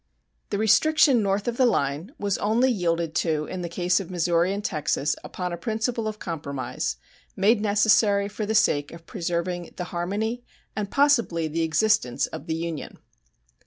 The 0.49 0.57
restriction 0.57 1.21
north 1.21 1.47
of 1.47 1.57
the 1.57 1.65
line 1.67 2.11
was 2.17 2.39
only 2.39 2.71
yielded 2.71 3.13
to 3.17 3.45
in 3.45 3.61
the 3.61 3.69
case 3.69 3.99
of 3.99 4.09
Missouri 4.09 4.51
and 4.51 4.65
Texas 4.65 5.15
upon 5.23 5.53
a 5.53 5.57
principle 5.57 6.07
of 6.07 6.17
compromise, 6.17 6.97
made 7.35 7.61
necessary 7.61 8.27
for 8.27 8.47
the 8.47 8.55
sake 8.55 8.91
of 8.91 9.05
preserving 9.05 9.73
the 9.75 9.83
harmony 9.93 10.43
and 10.75 10.89
possibly 10.89 11.47
the 11.47 11.61
existence 11.61 12.25
of 12.25 12.47
the 12.47 12.55
Union. 12.55 12.97